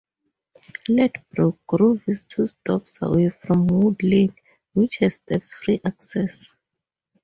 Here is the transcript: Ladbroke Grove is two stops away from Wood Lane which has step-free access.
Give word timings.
Ladbroke 0.89 1.59
Grove 1.67 2.01
is 2.07 2.23
two 2.23 2.47
stops 2.47 2.97
away 3.03 3.29
from 3.29 3.67
Wood 3.67 4.01
Lane 4.01 4.33
which 4.73 4.97
has 4.97 5.13
step-free 5.13 5.79
access. 5.85 6.55